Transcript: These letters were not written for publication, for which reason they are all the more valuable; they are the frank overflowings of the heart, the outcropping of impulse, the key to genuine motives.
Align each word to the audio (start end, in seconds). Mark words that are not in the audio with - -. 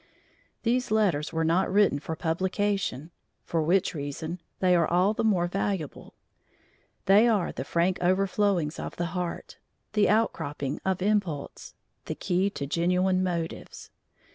These 0.63 0.89
letters 0.89 1.31
were 1.31 1.43
not 1.43 1.71
written 1.71 1.99
for 1.99 2.15
publication, 2.15 3.11
for 3.45 3.61
which 3.61 3.93
reason 3.93 4.41
they 4.59 4.75
are 4.75 4.87
all 4.87 5.13
the 5.13 5.23
more 5.23 5.45
valuable; 5.45 6.15
they 7.05 7.27
are 7.27 7.51
the 7.51 7.63
frank 7.63 7.99
overflowings 8.01 8.79
of 8.79 8.95
the 8.95 9.05
heart, 9.13 9.59
the 9.93 10.09
outcropping 10.09 10.81
of 10.83 11.03
impulse, 11.03 11.75
the 12.05 12.15
key 12.15 12.49
to 12.49 12.65
genuine 12.65 13.21
motives. 13.23 13.91